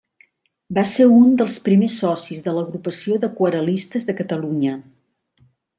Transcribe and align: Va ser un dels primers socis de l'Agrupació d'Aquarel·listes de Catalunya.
Va 0.77 0.83
ser 0.91 1.05
un 1.17 1.27
dels 1.41 1.57
primers 1.67 1.99
socis 2.05 2.41
de 2.47 2.55
l'Agrupació 2.57 3.21
d'Aquarel·listes 3.25 4.09
de 4.09 4.21
Catalunya. 4.23 4.77